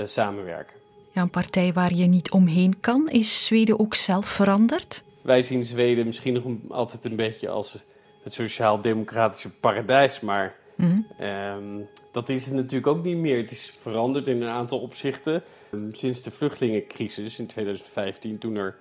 samenwerken. 0.04 0.76
Ja, 1.12 1.22
een 1.22 1.30
partij 1.30 1.74
waar 1.74 1.94
je 1.94 2.06
niet 2.06 2.32
omheen 2.32 2.80
kan. 2.80 3.08
Is 3.08 3.46
Zweden 3.46 3.80
ook 3.80 3.96
zelf 3.96 4.26
veranderd? 4.26 5.04
Wij 5.22 5.42
zien 5.42 5.66
Zweden 5.66 6.06
misschien 6.06 6.34
nog 6.34 6.44
altijd 6.70 7.06
een 7.06 7.16
beetje 7.16 7.50
als 7.50 7.78
het 8.24 8.34
sociaal-democratische 8.34 9.50
paradijs. 9.50 10.20
Maar 10.20 10.56
Mhm. 10.80 11.02
Ehm, 11.18 11.82
dat 12.12 12.30
is 12.30 12.46
het 12.46 12.54
natuurlijk 12.54 12.88
ook 12.88 13.04
niet 13.04 13.18
meer. 13.18 13.38
Het 13.38 13.52
is 13.52 13.74
veranderd 13.80 14.28
in 14.28 14.42
een 14.42 14.50
aantal 14.50 14.80
opzichten. 14.80 15.44
Ehm, 15.72 15.92
sinds 15.92 16.22
de 16.22 16.32
vluchtelingencrisis 16.32 17.40
in 17.40 17.48
2015, 17.48 18.38
toen 18.38 18.56
er 18.56 18.76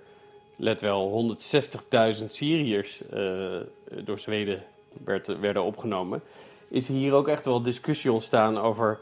let 0.57 0.80
wel 0.80 1.09
160.000 1.09 2.35
Syriërs 2.35 3.02
uh, 3.14 3.57
door 4.04 4.18
Zweden 4.18 4.64
werd, 5.04 5.40
werden 5.40 5.62
opgenomen, 5.62 6.23
is 6.68 6.88
hier 6.88 7.12
ook 7.12 7.28
echt 7.28 7.45
wel 7.45 7.62
discussie 7.62 8.12
ontstaan 8.12 8.59
over 8.59 9.00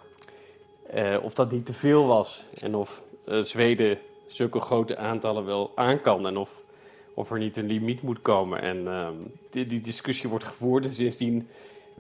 uh, 0.94 1.16
of 1.22 1.34
dat 1.34 1.50
niet 1.50 1.66
te 1.66 1.72
veel 1.72 2.06
was 2.06 2.42
en 2.60 2.74
of 2.74 3.02
uh, 3.28 3.40
Zweden 3.40 3.98
zulke 4.26 4.60
grote 4.60 4.96
aantallen 4.96 5.44
wel 5.44 5.72
aan 5.74 6.00
kan 6.00 6.26
en 6.26 6.36
of, 6.36 6.62
of 7.16 7.30
er 7.30 7.38
niet 7.38 7.56
een 7.56 7.66
limiet 7.66 8.02
moet 8.02 8.22
komen. 8.22 8.62
En 8.62 8.76
uh, 8.76 9.08
die, 9.50 9.66
die, 9.66 9.80
discussie 9.80 10.28
wordt 10.28 10.44
gevoerd 10.44 10.86
en 10.86 10.94
sindsdien 10.94 11.48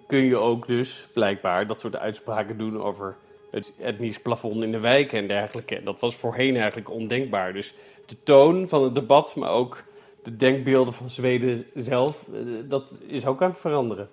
kun 0.06 0.18
je 0.18 0.36
ook 0.36 0.66
dus 0.66 1.06
blijkbaar 1.12 1.66
dat 1.66 1.80
soort 1.80 1.96
uitspraken 1.96 2.58
doen 2.58 2.82
over 2.82 3.16
het 3.50 3.72
etnisch 3.78 4.20
plafond 4.20 4.62
in 4.62 4.72
de 4.72 4.78
wijken 4.78 5.18
en 5.18 5.26
dergelijke. 5.26 5.82
Dat 5.82 6.00
was 6.00 6.16
voorheen 6.16 6.56
eigenlijk 6.56 6.90
ondenkbaar. 6.90 7.52
Dus 7.52 7.74
de 8.06 8.16
toon 8.22 8.68
van 8.68 8.82
het 8.82 8.94
debat, 8.94 9.36
maar 9.36 9.50
ook 9.50 9.82
de 10.22 10.36
denkbeelden 10.36 10.94
van 10.94 11.10
Zweden 11.10 11.66
zelf, 11.74 12.24
dat 12.64 12.98
is 13.06 13.26
ook 13.26 13.42
aan 13.42 13.50
het 13.50 13.58
veranderen. 13.58 14.08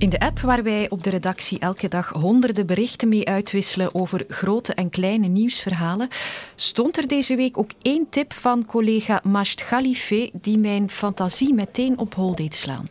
In 0.00 0.08
de 0.08 0.18
app 0.18 0.40
waar 0.40 0.62
wij 0.62 0.90
op 0.90 1.04
de 1.04 1.10
redactie 1.10 1.58
elke 1.58 1.88
dag 1.88 2.08
honderden 2.08 2.66
berichten 2.66 3.08
mee 3.08 3.28
uitwisselen 3.28 3.94
over 3.94 4.24
grote 4.28 4.74
en 4.74 4.90
kleine 4.90 5.26
nieuwsverhalen, 5.26 6.08
stond 6.54 6.96
er 6.96 7.08
deze 7.08 7.36
week 7.36 7.58
ook 7.58 7.70
één 7.82 8.06
tip 8.10 8.32
van 8.32 8.66
collega 8.66 9.20
Masht 9.24 9.64
Khalife 9.64 10.30
die 10.32 10.58
mijn 10.58 10.90
fantasie 10.90 11.54
meteen 11.54 11.98
op 11.98 12.14
hol 12.14 12.34
deed 12.34 12.54
slaan. 12.54 12.88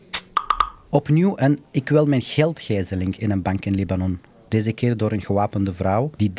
Opnieuw 0.88 1.32
een 1.36 1.58
ik 1.70 1.88
wil 1.88 2.06
mijn 2.06 2.22
geldgijzeling 2.22 3.16
in 3.16 3.30
een 3.30 3.42
bank 3.42 3.64
in 3.64 3.74
Libanon. 3.74 4.20
Deze 4.48 4.72
keer 4.72 4.96
door 4.96 5.12
een 5.12 5.22
gewapende 5.22 5.72
vrouw 5.72 6.10
die 6.16 6.32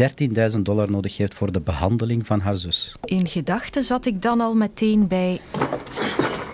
13.000 0.51 0.59
dollar 0.59 0.91
nodig 0.91 1.17
heeft 1.17 1.33
voor 1.33 1.51
de 1.51 1.61
behandeling 1.61 2.25
van 2.25 2.39
haar 2.39 2.55
zus. 2.55 2.95
In 3.03 3.27
gedachten 3.27 3.83
zat 3.83 4.05
ik 4.05 4.21
dan 4.21 4.41
al 4.41 4.53
meteen 4.53 5.07
bij. 5.07 5.41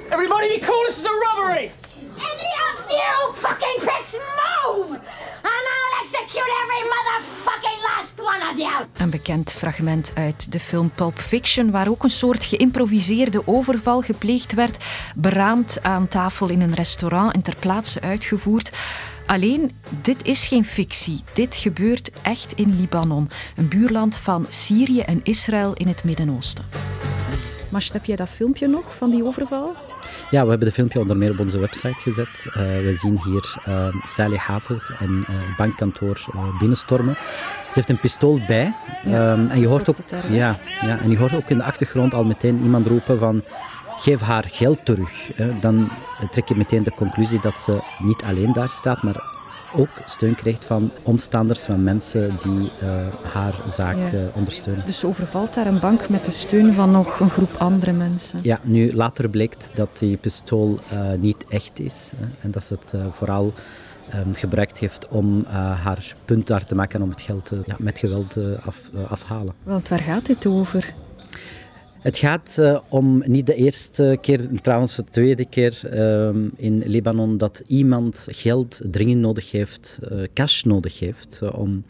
Everybody 0.10 0.48
be 0.48 0.60
cool, 0.66 0.84
this 0.88 0.98
is 0.98 1.06
a 1.06 1.10
robbery! 1.10 1.72
Any 2.18 2.50
of 2.64 2.86
you 2.90 3.34
fucking! 3.34 3.90
And 3.90 3.97
Execute 6.38 6.63
every 6.63 6.84
motherfucking 6.96 7.82
last 7.82 8.20
one 8.20 8.51
of 8.51 8.58
you! 8.58 8.86
Een 9.03 9.10
bekend 9.10 9.53
fragment 9.53 10.12
uit 10.15 10.51
de 10.51 10.60
film 10.60 10.91
Pulp 10.96 11.20
Fiction, 11.20 11.72
waar 11.72 11.89
ook 11.89 12.03
een 12.03 12.10
soort 12.10 12.44
geïmproviseerde 12.44 13.41
overval 13.46 14.01
gepleegd 14.01 14.53
werd, 14.53 14.86
beraamd 15.15 15.79
aan 15.82 16.08
tafel 16.08 16.50
in 16.50 16.62
een 16.62 16.74
restaurant 16.74 17.34
en 17.34 17.41
ter 17.41 17.56
plaatse 17.60 18.01
uitgevoerd. 18.01 18.72
Alleen, 19.25 19.77
dit 20.01 20.27
is 20.27 20.48
geen 20.48 20.65
fictie. 20.65 21.24
Dit 21.34 21.56
gebeurt 21.56 22.12
echt 22.22 22.53
in 22.53 22.79
Libanon, 22.79 23.29
een 23.56 23.67
buurland 23.67 24.15
van 24.15 24.46
Syrië 24.50 25.01
en 25.01 25.20
Israël 25.24 25.74
in 25.74 25.88
het 25.88 26.03
Midden-Oosten. 26.03 26.65
Maar 27.70 27.89
heb 27.94 28.06
jij 28.06 28.15
dat 28.15 28.29
filmpje 28.29 28.67
nog 28.67 28.96
van 28.98 29.10
die 29.10 29.24
overval? 29.24 29.75
Ja, 30.30 30.44
we 30.44 30.50
hebben 30.50 30.68
de 30.68 30.74
filmpje 30.74 31.00
onder 31.00 31.18
meer 31.18 31.32
op 31.32 31.40
onze 31.40 31.60
website 31.60 31.94
gezet. 32.02 32.46
Uh, 32.48 32.54
we 32.56 32.94
zien 32.94 33.20
hier 33.24 33.56
uh, 33.68 33.88
Sally 34.06 34.36
Havels 34.36 34.92
een 35.00 35.26
uh, 35.30 35.58
bankkantoor 35.58 36.26
binnenstormen. 36.60 37.16
Ze 37.66 37.74
heeft 37.74 37.90
een 37.90 38.00
pistool 38.00 38.40
bij. 38.48 38.74
Ja, 39.06 39.32
um, 39.32 39.50
en, 39.50 39.60
je 39.60 39.68
hoort 39.68 39.90
ook, 39.90 39.96
daar, 40.10 40.34
ja, 40.34 40.58
ja, 40.82 41.00
en 41.00 41.10
je 41.10 41.18
hoort 41.18 41.36
ook 41.36 41.50
in 41.50 41.58
de 41.58 41.64
achtergrond 41.64 42.14
al 42.14 42.24
meteen 42.24 42.60
iemand 42.64 42.88
roepen 42.88 43.20
van 43.20 43.44
geef 43.98 44.20
haar 44.20 44.44
geld 44.52 44.86
terug. 44.86 45.12
Dan 45.60 45.90
trek 46.32 46.48
je 46.48 46.56
meteen 46.56 46.84
de 46.84 46.92
conclusie 46.96 47.40
dat 47.40 47.58
ze 47.58 47.80
niet 48.00 48.24
alleen 48.24 48.54
daar 48.54 48.70
staat, 48.70 49.04
maar 49.04 49.24
ook 49.76 49.90
steun 50.06 50.36
krijgt 50.36 50.66
van 50.66 50.92
omstanders, 51.04 51.66
van 51.66 51.84
mensen 51.84 52.36
die 52.40 52.72
uh, 52.84 53.08
haar 53.24 53.56
zaak 53.68 53.96
Ja. 53.96 54.12
uh, 54.14 54.20
ondersteunen. 54.34 54.86
Dus 54.86 55.04
overvalt 55.04 55.54
daar 55.54 55.68
een 55.68 55.80
bank 55.80 56.10
met 56.10 56.26
de 56.26 56.32
steun 56.32 56.74
van 56.74 56.92
nog 56.92 57.20
een 57.20 57.30
groep 57.30 57.54
andere 57.58 57.92
mensen. 57.92 58.40
Ja, 58.42 58.60
nu 58.64 58.94
later 58.94 59.30
blijkt 59.30 59.70
dat 59.74 59.90
die 60.00 60.18
pistool 60.18 60.80
uh, 60.94 61.12
niet 61.20 61.46
echt 61.50 61.80
is 61.80 62.12
hè, 62.16 62.26
en 62.42 62.52
dat 62.52 62.64
ze 62.64 62.74
het 62.74 62.94
vooral 63.12 63.54
um, 64.16 64.34
gebruikt 64.34 64.78
heeft 64.78 65.08
om 65.08 65.46
haar 65.84 66.16
punt 66.26 66.48
daar 66.48 66.66
te 66.66 66.76
maken 66.76 67.02
om 67.02 67.10
het 67.10 67.22
geld 67.22 67.52
ja, 67.66 67.76
met 67.80 68.00
geweld 68.00 68.38
af, 68.66 68.80
afhalen. 69.08 69.54
Want 69.64 69.90
waar 69.90 70.02
gaat 70.02 70.26
dit 70.26 70.46
over? 70.46 70.94
Het 72.08 72.18
gaat 72.18 72.58
uh, 72.60 72.80
om 72.90 73.24
niet 73.26 73.46
de 73.46 73.56
eerste 73.56 74.18
keer, 74.22 74.62
trouwens 74.62 74.96
de 74.96 75.04
tweede 75.04 75.46
keer 75.46 75.82
uh, 75.86 76.30
in 76.56 76.82
Libanon, 76.86 77.38
dat 77.38 77.64
iemand 77.68 78.28
geld 78.30 78.82
dringend 78.92 79.22
nodig 79.22 79.52
heeft, 79.52 80.00
uh, 80.12 80.24
cash 80.34 80.64
nodig 80.64 81.00
heeft, 81.00 81.42
om 81.54 81.84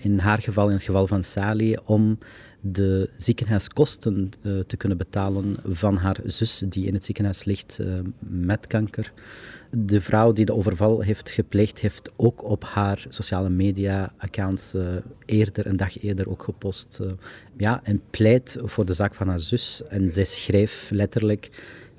in 0.00 0.18
haar 0.18 0.42
geval, 0.42 0.66
in 0.66 0.74
het 0.74 0.82
geval 0.82 1.06
van 1.06 1.24
Sally, 1.24 1.78
om 1.84 2.18
de 2.60 3.10
ziekenhuiskosten 3.16 4.30
te 4.66 4.76
kunnen 4.76 4.98
betalen 4.98 5.56
van 5.64 5.96
haar 5.96 6.16
zus 6.24 6.62
die 6.68 6.86
in 6.86 6.94
het 6.94 7.04
ziekenhuis 7.04 7.44
ligt 7.44 7.78
met 8.18 8.66
kanker. 8.66 9.12
De 9.70 10.00
vrouw 10.00 10.32
die 10.32 10.44
de 10.44 10.54
overval 10.54 11.00
heeft 11.00 11.30
gepleegd, 11.30 11.80
heeft 11.80 12.10
ook 12.16 12.44
op 12.44 12.64
haar 12.64 13.04
sociale 13.08 13.48
media-accounts 13.48 14.74
uh, 14.74 14.82
eerder, 15.26 15.66
een 15.66 15.76
dag 15.76 16.02
eerder 16.02 16.30
ook 16.30 16.42
gepost. 16.42 17.00
Ja, 17.56 17.80
en 17.82 18.02
pleit 18.10 18.56
voor 18.62 18.84
de 18.84 18.94
zaak 18.94 19.14
van 19.14 19.28
haar 19.28 19.40
zus. 19.40 19.82
En 19.88 20.08
zij 20.08 20.24
schreef 20.24 20.90
letterlijk: 20.90 21.50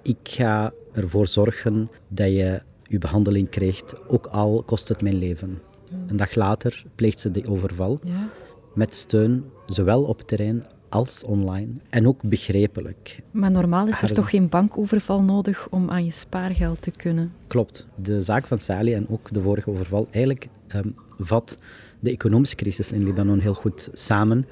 Ik 0.02 0.18
ga 0.24 0.74
ervoor 0.94 1.28
zorgen 1.28 1.90
dat 2.08 2.28
je 2.28 2.62
je 2.84 2.98
behandeling 2.98 3.50
krijgt, 3.50 4.08
ook 4.08 4.26
al 4.26 4.64
kost 4.66 4.88
het 4.88 5.02
mijn 5.02 5.18
leven. 5.18 5.62
Een 6.08 6.18
dag 6.18 6.36
later 6.36 6.84
pleegt 6.96 7.20
ze 7.20 7.32
de 7.32 7.48
overval 7.48 8.00
ja. 8.04 8.30
Met 8.74 8.94
steun, 8.94 9.44
zowel 9.66 10.04
op 10.04 10.22
terrein 10.22 10.66
als 10.90 11.24
online. 11.24 11.68
En 11.90 12.08
ook 12.08 12.22
begrijpelijk. 12.24 13.22
Maar 13.32 13.52
normaal 13.52 13.88
is 13.88 13.96
er 13.96 14.02
Haar- 14.02 14.12
toch 14.12 14.30
geen 14.30 14.50
bankoverval 14.50 15.22
nodig 15.22 15.68
om 15.70 15.90
aan 15.90 16.06
je 16.06 16.12
spaargeld 16.12 16.82
te 16.82 16.92
kunnen? 16.92 17.34
Klopt. 17.48 17.88
De 17.96 18.22
zaak 18.22 18.46
van 18.46 18.58
Sally 18.58 18.94
en 18.94 19.10
ook 19.10 19.34
de 19.34 19.42
vorige 19.42 19.70
overval 19.70 20.08
eigenlijk 20.12 20.48
ehm, 20.68 20.90
vat 21.20 21.56
de 22.00 22.12
economische 22.12 22.56
crisis 22.56 22.92
in 22.92 23.04
Libanon 23.04 23.40
heel 23.40 23.54
goed 23.54 23.90
samen. 23.94 24.46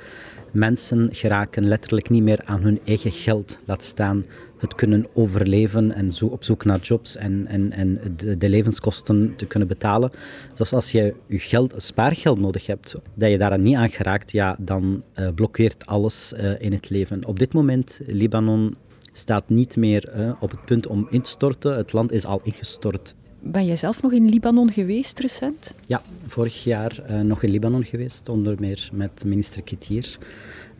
Mensen 0.51 1.09
geraken 1.11 1.67
letterlijk 1.67 2.09
niet 2.09 2.23
meer 2.23 2.41
aan 2.45 2.61
hun 2.61 2.79
eigen 2.85 3.11
geld, 3.11 3.57
laat 3.65 3.83
staan 3.83 4.25
het 4.59 4.75
kunnen 4.75 5.05
overleven 5.13 5.93
en 5.95 6.13
zo 6.13 6.25
op 6.25 6.43
zoek 6.43 6.65
naar 6.65 6.79
jobs 6.79 7.15
en, 7.15 7.47
en, 7.47 7.71
en 7.71 7.99
de, 8.15 8.37
de 8.37 8.49
levenskosten 8.49 9.33
te 9.35 9.45
kunnen 9.45 9.67
betalen. 9.67 10.11
Zelfs 10.53 10.73
als 10.73 10.91
je 10.91 11.15
je 11.27 11.39
geld, 11.39 11.73
spaargeld 11.77 12.39
nodig 12.39 12.65
hebt, 12.65 12.95
dat 13.13 13.29
je 13.29 13.37
daar 13.37 13.59
niet 13.59 13.75
aan 13.75 13.89
geraakt, 13.89 14.31
ja, 14.31 14.55
dan 14.59 15.03
eh, 15.13 15.27
blokkeert 15.35 15.85
alles 15.85 16.33
eh, 16.33 16.61
in 16.61 16.73
het 16.73 16.89
leven. 16.89 17.25
Op 17.25 17.39
dit 17.39 17.53
moment, 17.53 18.01
Libanon 18.05 18.75
staat 19.11 19.49
niet 19.49 19.75
meer 19.75 20.07
eh, 20.07 20.31
op 20.39 20.51
het 20.51 20.65
punt 20.65 20.87
om 20.87 21.07
in 21.09 21.21
te 21.21 21.29
storten. 21.29 21.77
Het 21.77 21.93
land 21.93 22.11
is 22.11 22.25
al 22.25 22.41
ingestort. 22.43 23.15
Ben 23.41 23.65
jij 23.65 23.77
zelf 23.77 24.01
nog 24.01 24.11
in 24.11 24.29
Libanon 24.29 24.71
geweest 24.71 25.19
recent? 25.19 25.73
Ja, 25.81 26.01
vorig 26.25 26.63
jaar 26.63 27.03
uh, 27.09 27.21
nog 27.21 27.43
in 27.43 27.51
Libanon 27.51 27.83
geweest, 27.83 28.29
onder 28.29 28.55
meer 28.59 28.89
met 28.93 29.23
minister 29.25 29.63
Kitier. 29.63 30.17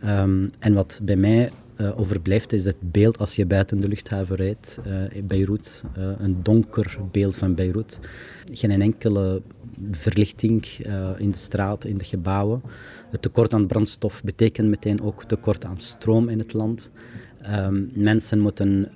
Um, 0.04 0.50
en 0.58 0.74
wat 0.74 1.00
bij 1.02 1.16
mij 1.16 1.50
uh, 1.80 1.98
overblijft 1.98 2.52
is 2.52 2.64
het 2.64 2.76
beeld 2.80 3.18
als 3.18 3.36
je 3.36 3.46
buiten 3.46 3.80
de 3.80 3.88
luchthaven 3.88 4.36
rijdt 4.36 4.80
uh, 4.86 5.16
in 5.16 5.26
Beirut. 5.26 5.84
een 5.94 6.42
donker 6.42 6.98
beeld 7.10 7.36
van 7.36 7.54
Beirut. 7.54 8.00
Geen 8.52 8.82
enkele 8.82 9.42
verlichting 9.90 10.64
in 11.18 11.30
de 11.30 11.36
straat, 11.36 11.84
in 11.84 11.98
de 11.98 12.04
gebouwen. 12.04 12.62
Het 13.10 13.22
tekort 13.22 13.54
aan 13.54 13.66
brandstof 13.66 14.22
betekent 14.24 14.68
meteen 14.68 15.02
ook 15.02 15.24
tekort 15.24 15.64
aan 15.64 15.78
stroom 15.78 16.28
in 16.28 16.38
het 16.38 16.52
land. 16.52 16.90
Um, 17.50 17.90
mensen 17.94 18.38
moeten 18.38 18.88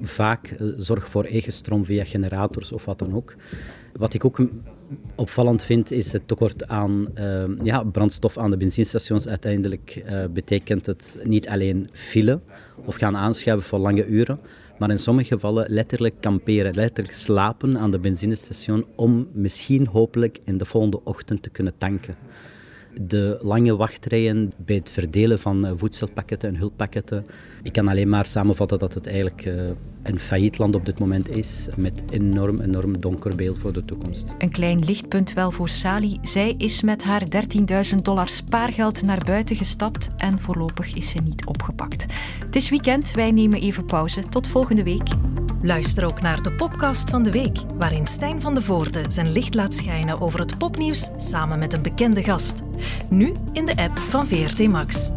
vaak 0.00 0.56
zorgen 0.76 1.10
voor 1.10 1.24
eigen 1.24 1.52
stroom 1.52 1.84
via 1.84 2.04
generators 2.04 2.72
of 2.72 2.84
wat 2.84 2.98
dan 2.98 3.14
ook. 3.14 3.34
Wat 3.92 4.14
ik 4.14 4.24
ook 4.24 4.40
opvallend 5.14 5.62
vind, 5.62 5.90
is 5.90 6.12
het 6.12 6.28
tekort 6.28 6.68
aan 6.68 7.06
uh, 7.18 7.44
ja, 7.62 7.82
brandstof 7.82 8.38
aan 8.38 8.50
de 8.50 8.56
benzinestations. 8.56 9.28
Uiteindelijk 9.28 10.04
betekent 10.32 10.86
het 10.86 11.18
niet 11.22 11.48
alleen 11.48 11.88
file 11.92 12.40
of 12.84 12.94
gaan 12.94 13.16
aanschuiven 13.16 13.66
voor 13.66 13.78
lange 13.78 14.06
uren, 14.06 14.40
maar 14.78 14.90
in 14.90 14.98
sommige 14.98 15.28
gevallen 15.28 15.66
letterlijk 15.68 16.14
kamperen, 16.20 16.74
letterlijk 16.74 17.14
slapen 17.14 17.78
aan 17.78 17.90
de 17.90 17.98
benzinestation 17.98 18.86
om 18.96 19.26
misschien 19.32 19.86
hopelijk 19.86 20.38
in 20.44 20.58
de 20.58 20.64
volgende 20.64 21.00
ochtend 21.04 21.42
te 21.42 21.50
kunnen 21.50 21.74
tanken 21.78 22.16
de 23.00 23.38
lange 23.42 23.76
wachtrijen 23.76 24.52
bij 24.56 24.76
het 24.76 24.90
verdelen 24.90 25.38
van 25.38 25.72
voedselpakketten 25.76 26.48
en 26.48 26.56
hulppakketten. 26.56 27.26
Ik 27.62 27.72
kan 27.72 27.88
alleen 27.88 28.08
maar 28.08 28.26
samenvatten 28.26 28.78
dat 28.78 28.94
het 28.94 29.06
eigenlijk 29.06 29.44
uh, 29.46 29.62
een 30.02 30.18
failliet 30.18 30.58
land 30.58 30.74
op 30.74 30.86
dit 30.86 30.98
moment 30.98 31.36
is, 31.36 31.68
met 31.76 32.02
enorm, 32.10 32.60
enorm 32.60 33.00
donker 33.00 33.36
beeld 33.36 33.58
voor 33.58 33.72
de 33.72 33.84
toekomst. 33.84 34.34
Een 34.38 34.50
klein 34.50 34.84
lichtpunt 34.84 35.32
wel 35.32 35.50
voor 35.50 35.68
Sali. 35.68 36.18
Zij 36.22 36.54
is 36.58 36.82
met 36.82 37.04
haar 37.04 37.22
13.000 37.94 38.02
dollar 38.02 38.28
spaargeld 38.28 39.02
naar 39.02 39.22
buiten 39.24 39.56
gestapt 39.56 40.08
en 40.16 40.40
voorlopig 40.40 40.94
is 40.94 41.10
ze 41.10 41.18
niet 41.18 41.46
opgepakt. 41.46 42.06
Het 42.44 42.56
is 42.56 42.70
weekend, 42.70 43.12
wij 43.12 43.30
nemen 43.30 43.60
even 43.60 43.84
pauze. 43.84 44.28
Tot 44.28 44.46
volgende 44.46 44.82
week. 44.82 45.33
Luister 45.64 46.04
ook 46.04 46.20
naar 46.20 46.42
de 46.42 46.52
podcast 46.52 47.10
van 47.10 47.22
de 47.22 47.30
week, 47.30 47.58
waarin 47.74 48.06
Stijn 48.06 48.40
van 48.40 48.54
de 48.54 48.62
Voorde 48.62 49.04
zijn 49.08 49.32
licht 49.32 49.54
laat 49.54 49.74
schijnen 49.74 50.20
over 50.20 50.40
het 50.40 50.58
popnieuws 50.58 51.08
samen 51.16 51.58
met 51.58 51.72
een 51.72 51.82
bekende 51.82 52.22
gast. 52.22 52.62
Nu 53.08 53.32
in 53.52 53.66
de 53.66 53.76
app 53.76 53.98
van 53.98 54.26
VRT 54.26 54.68
Max. 54.68 55.10